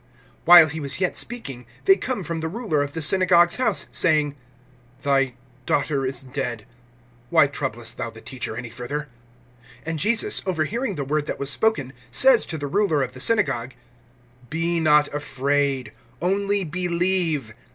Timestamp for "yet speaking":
0.99-1.67